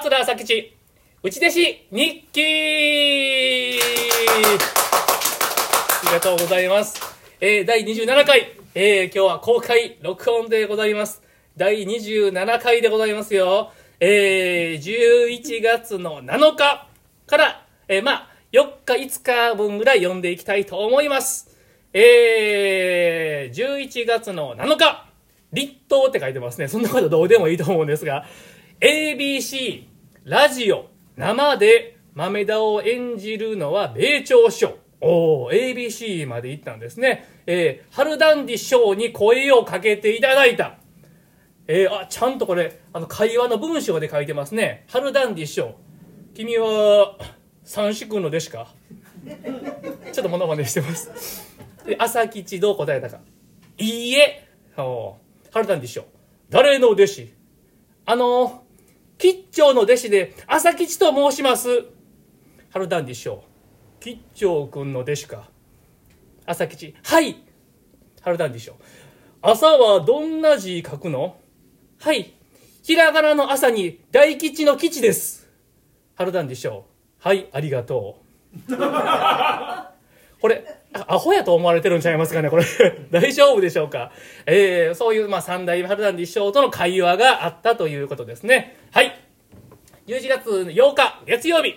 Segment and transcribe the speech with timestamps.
[0.00, 0.74] 桂朝吉
[1.22, 1.60] 内弟子
[1.92, 3.78] 日記
[6.02, 7.00] ありがとうございます。
[7.40, 11.22] えー、第27回、えー、今日は公開録音でございます。
[11.56, 13.70] 第27回でございますよ。
[14.00, 16.88] えー、11月の7日
[17.28, 21.56] から、えー、まあ、4日、5日分ぐらい読んでいきたいと思います。
[21.92, 25.06] えー、11月の7日、
[25.52, 26.66] 立冬って書いてますね。
[26.66, 28.26] そんなことどうでもいいと思うんですが、
[28.80, 29.84] ABC、
[30.24, 30.86] ラジオ、
[31.16, 34.76] 生で豆田を演じるのは米朝師匠。
[35.00, 37.28] おー、ABC まで行ったんですね。
[37.46, 40.78] えー、春ダンディ師匠に声をかけていただいた。
[41.66, 44.84] えー、あ、ちゃんとこれ、あの、会話の文章で書いてますね。
[44.88, 45.74] 春ダンディ師匠。
[46.34, 47.16] 君は、
[47.62, 48.74] 三子君の弟子か？
[50.12, 51.54] ちょっとモノマネしてます。
[51.98, 53.20] 朝吉どう答えたか？
[53.78, 54.48] いいえ。
[54.76, 55.16] お
[55.52, 56.04] 春ダンディ師匠。
[56.50, 57.32] 誰の弟子？
[58.06, 58.63] あの、
[59.18, 61.84] 吉兆の弟子で、朝吉と申します。
[62.70, 63.44] 春ダンディ師匠。
[64.00, 65.48] 吉兆君の弟子か。
[66.46, 66.94] 朝吉。
[67.02, 67.36] はい。
[68.20, 68.76] 春ダンディ師匠。
[69.40, 71.36] 朝はどんな字書くの？
[72.00, 72.34] はい。
[72.82, 75.48] ひらがなの朝に大吉の吉です。
[76.16, 76.84] 春ダンディ師匠。
[77.20, 78.20] はい、ありがと
[78.68, 78.76] う。
[80.40, 80.73] これ、あ
[81.08, 82.64] アホやと思われてるんちゃいますかねこれ。
[83.10, 84.12] 大丈夫でしょうか？
[84.46, 88.76] えー、そういう、まあ、三代春ダンディ師匠との会話があったということですね。
[88.92, 89.18] はい。
[90.06, 91.74] 11月8日、月曜日。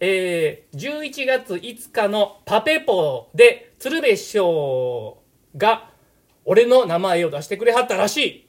[0.00, 5.18] えー、11月5日のパペポで、鶴瓶師匠
[5.56, 5.90] が、
[6.44, 8.46] 俺の名前を出してくれはったらしい。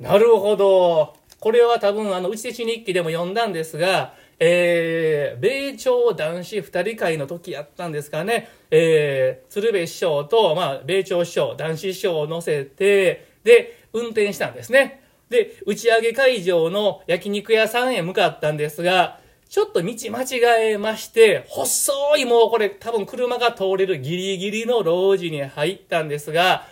[0.00, 1.14] なるほど。
[1.38, 8.48] これは多分、あの、内弟子日記でも読んだんですが、えー、米朝男子二人会の時やったんですかね。
[8.70, 15.02] えー、鶴瓶師匠と、まあ、米朝師匠、男子師匠を乗せて、で、運転したんですね。
[15.30, 26.66] で、打ち上げ会場の焼肉屋さんへ向かったんですが、ちょっと道間違えまして、細いもうこれ多分車が通れるギリギリの路地に入ったんですが、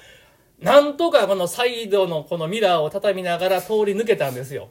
[0.60, 4.68] なんとかこのサイドのこのミラーを畳みながら通り抜けたんですよ。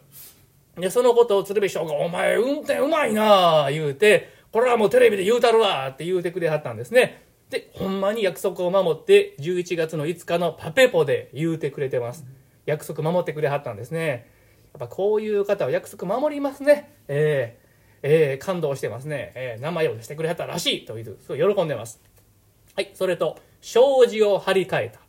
[0.77, 7.23] で、そのことを鶴瓶師匠が、お前運転うまいなあ言うて、これはもうテレビで言うたるわって言うてくれはったんですね。
[7.49, 12.25] で、ほんまに約束を守って、11月の5日のパペポで言うてくれてます。
[12.65, 14.29] 約束守ってくれはったんですね。
[14.73, 16.95] やっぱこういう方は約束守りますね。
[17.07, 17.63] えー、
[18.01, 19.31] えー、感動してますね。
[19.35, 22.01] えー、名前を出してくれはったらしいという、すごい喜んでます。
[22.75, 25.02] はい、それと、障子を張り替えた。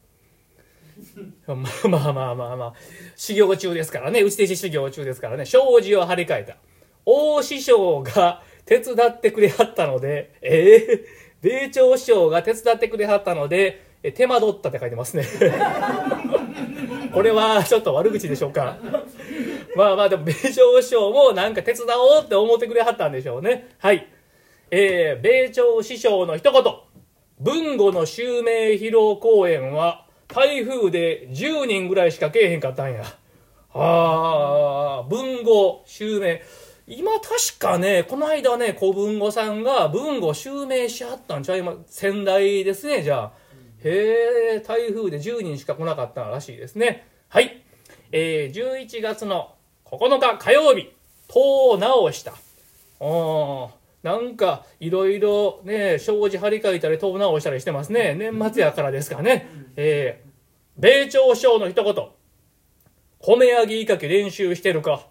[1.46, 2.74] まあまあまあまあまあ、
[3.16, 6.56] 修行中ですからね、内弟子修行中ですからね、障子を張り替えた。
[7.06, 15.26] 大師匠が手伝ってくれはったので、ええ米朝師匠が手伝ってくれはったので、え手間取ったって書いてますね。
[17.12, 18.78] これはちょっと悪口でしょうか。
[19.76, 23.74] まあまあでも、米朝師匠もなんか手伝おうって思ってくれはったんでしょうね。
[23.78, 24.08] はい。
[24.70, 26.62] えー、米朝師匠の一言。
[27.40, 30.03] 文語の襲名披露公演は、
[30.34, 33.04] 台風で10人ぐらいしかけえへんかったんや。
[33.72, 36.42] ああ、文語襲名。
[36.88, 43.32] 今確かね、この間ね、小文吾さんが文語襲名しはったんちゃいま、仙台ですね、じゃあ。
[43.84, 47.06] へえ、台風で10人しか来なかったらしいですね。
[47.28, 47.62] はい。
[48.10, 50.92] えー、11月の9日火曜日、
[51.28, 52.32] 戸を直した。
[52.32, 53.68] あー
[54.02, 58.14] なんか、いろいろね、障子張り替えたり、戸を直したりしてますね。
[58.14, 59.48] 年末やからですかね。
[59.76, 60.23] えー、
[60.76, 61.94] 米朝師匠の一言。
[63.20, 65.06] 米揚げいかけ練習してるか。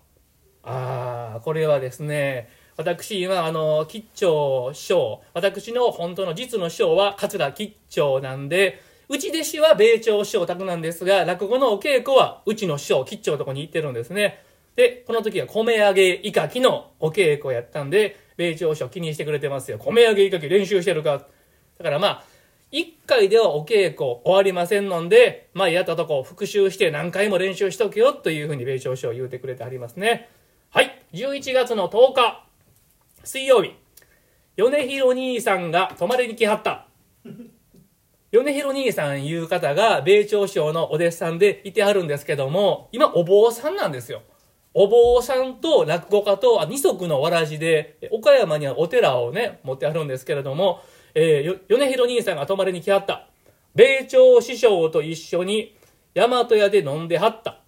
[0.61, 14.43] ああ、これはですね、私、今、あの、吉兆師匠、私の本当の実の師匠は桂吉兆なんで、うち弟子は米朝師匠宅なんですが、落語のお稽古はうちの師匠、吉兆のとこに行ってるんですね。
[14.75, 19.77] で、この時は米揚げいかきのお稽古やったんで、米朝師匠気にしてくれてますよ。
[19.77, 21.25] 米揚げいかき練習してるか。
[21.77, 22.32] だからまあ、
[22.73, 30.27] 一回ではお稽古終わりませんので、まあやったとこ復習して何回も練習しとけよというふうに米朝師匠言うてくれてありますね。
[30.71, 31.03] はい。
[31.13, 32.43] 11月の10日、
[33.23, 33.75] 水曜日、
[34.57, 36.87] 米広兄さんが泊まりに来はった。
[38.31, 44.23] 米広兄さんいう方が米朝師匠のお弟子さんでいてはるんですけども、今お坊さんなんですよ。
[44.73, 50.81] お坊さんと落語家と二足のわらじで、岡山にはお寺をね、持ってあるんですけれども、
[51.15, 53.27] えー米広兄さんが泊まりに来はった。
[53.75, 55.75] 米朝師匠と一緒に
[56.13, 57.59] 大和屋で飲んではった。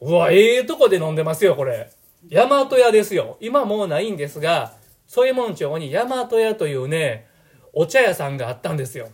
[0.00, 1.90] うわ、ええとこで飲んでますよ、これ。
[2.28, 3.36] 大和屋ですよ。
[3.40, 4.74] 今もうないんですが、
[5.06, 7.26] 添右衛門町に大和屋というね、
[7.72, 9.08] お茶屋さんがあったんですよ。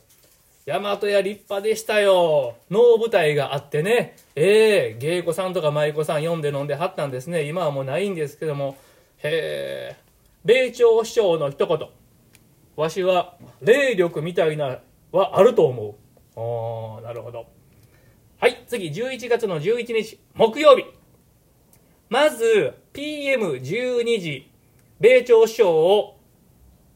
[0.66, 2.56] 大和屋立派でしたよ。
[2.70, 7.44] 能舞台があってね、ええ芸妓さんとか舞妓さん読んで飲んではったんですね。
[7.44, 8.76] 今はもうないんですけども、
[9.22, 9.96] へえ
[10.44, 11.88] 米朝師匠の一言
[12.78, 14.78] わしは霊力みたいな
[15.10, 15.94] はあると思う。
[16.36, 17.46] ああなるほど。
[18.38, 20.84] はい次11月の11日木曜日。
[22.08, 24.52] まず PM12 時
[25.00, 26.20] 米朝師匠を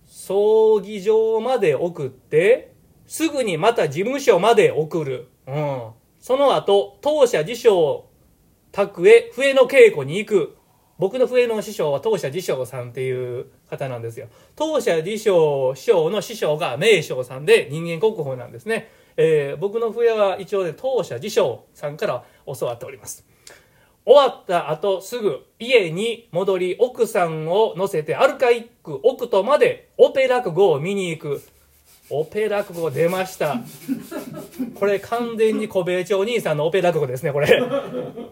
[0.05, 2.73] 葬儀場まで送って
[3.09, 5.91] すぐにまた事務所まで送る、うん、
[6.21, 8.09] その後当社自称
[8.71, 10.57] 宅へ笛の稽古に行く。
[10.99, 14.29] 僕の笛の師匠は当社自称さんっていう方なんですよ。
[14.55, 23.25] 当社自称師匠の師匠が名将さんで人間国宝なんですね、えー、僕の笛は一応ね当社自称さんから教わっております。
[24.05, 31.43] 終わった後すぐ家に戻り奥さんを乗せてアルカイック奥とまでオペ落語を見に行く。
[32.11, 33.61] オペ落語出ました。
[34.79, 37.63] これ完全に小米町兄さんのオペ落語ですねこれ。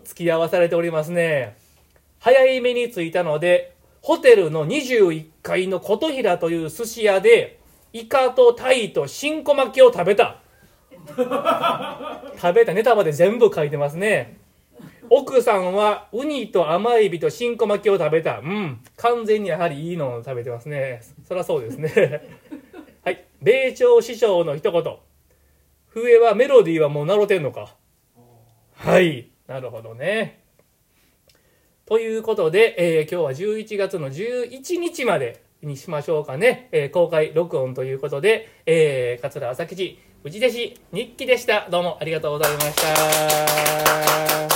[0.04, 1.56] 付き合わされておりますね。
[2.18, 3.72] 早い目に着いたので
[4.02, 7.60] ホテルの21階の琴平という寿司屋で
[7.92, 10.40] イカとタイと新小巻きを食べた
[11.16, 14.40] 食べたネタまで全部書いてますね
[15.12, 18.38] 奥さんはウニと甘エビと新小巻きを食べた。
[18.38, 18.80] うん。
[18.96, 21.02] 完全にやはりいいのを食べてますね。
[21.26, 22.22] そりゃそうですね。
[23.04, 23.24] はい。
[23.42, 24.96] 米朝師匠の一言。
[25.88, 27.74] 笛はメロディーはもう習ってんのか。
[28.76, 29.30] はい。
[29.48, 30.39] なるほどね。
[31.90, 36.68] ということで、えー、今日は11月の11日までにしましょうかね。
[36.70, 41.68] えー、公開録音ということで、えー、桂朝吉、内弟子日記でした。
[41.68, 44.49] どうもありがとうございました。